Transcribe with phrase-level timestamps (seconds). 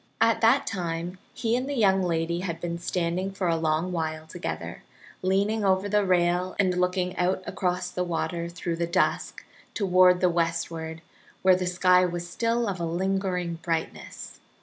[0.19, 4.25] At that time he and the young lady had been standing for a long while
[4.25, 4.81] together,
[5.21, 9.45] leaning over the rail and looking out across the water through the dusk
[9.75, 11.03] toward the westward,
[11.43, 14.39] where the sky was still of a lingering brightness.